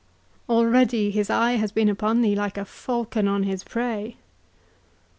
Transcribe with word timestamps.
—Already 0.49 1.11
his 1.11 1.29
eye 1.29 1.57
has 1.57 1.71
been 1.71 1.87
upon 1.87 2.23
thee 2.23 2.35
like 2.35 2.57
a 2.57 2.65
falcon 2.65 3.27
on 3.27 3.43
his 3.43 3.63
prey." 3.63 4.17